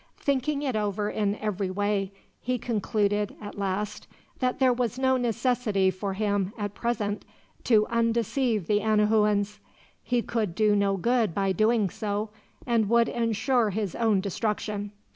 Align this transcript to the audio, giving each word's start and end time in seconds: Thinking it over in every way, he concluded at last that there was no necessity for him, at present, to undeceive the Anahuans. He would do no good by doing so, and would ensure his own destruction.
Thinking 0.17 0.63
it 0.63 0.75
over 0.75 1.11
in 1.11 1.35
every 1.35 1.69
way, 1.69 2.11
he 2.39 2.57
concluded 2.57 3.35
at 3.39 3.59
last 3.59 4.07
that 4.39 4.57
there 4.57 4.73
was 4.73 4.97
no 4.97 5.15
necessity 5.15 5.91
for 5.91 6.15
him, 6.15 6.53
at 6.57 6.73
present, 6.73 7.23
to 7.65 7.85
undeceive 7.85 8.65
the 8.65 8.79
Anahuans. 8.79 9.59
He 10.01 10.25
would 10.33 10.55
do 10.55 10.75
no 10.75 10.97
good 10.97 11.35
by 11.35 11.51
doing 11.51 11.91
so, 11.91 12.31
and 12.65 12.89
would 12.89 13.09
ensure 13.09 13.69
his 13.69 13.93
own 13.93 14.21
destruction. 14.21 14.91